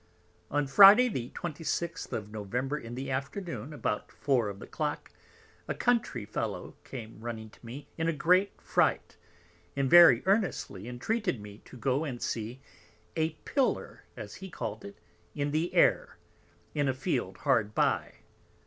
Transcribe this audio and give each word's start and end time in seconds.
On 0.49 0.65
Friday 0.65 1.09
the 1.09 1.29
26th 1.29 2.11
of 2.11 2.31
November, 2.31 2.75
in 2.75 2.95
the 2.95 3.11
Afternoon, 3.11 3.71
about 3.71 4.11
Four 4.11 4.49
of 4.49 4.57
the 4.57 4.65
Clock, 4.65 5.11
a 5.67 5.75
Country 5.75 6.25
Fellow 6.25 6.73
came 6.83 7.19
running 7.21 7.51
to 7.51 7.63
me 7.63 7.87
in 7.99 8.07
a 8.07 8.11
great 8.11 8.59
Fright, 8.59 9.15
and 9.75 9.87
very 9.87 10.23
earnestly 10.25 10.87
entreated 10.87 11.39
me 11.39 11.59
to 11.65 11.77
go 11.77 12.03
and 12.03 12.19
see 12.19 12.61
a 13.15 13.33
Pillar, 13.45 14.05
as 14.17 14.33
he 14.41 14.49
call'd 14.49 14.83
it, 14.83 14.97
in 15.35 15.51
the 15.51 15.71
Air, 15.71 16.17
in 16.73 16.87
a 16.89 16.95
Field 16.95 17.37
hard 17.37 17.75
by. 17.75 18.15